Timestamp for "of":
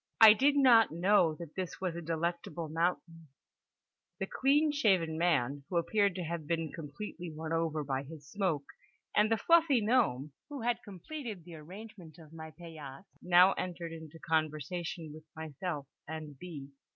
12.17-12.33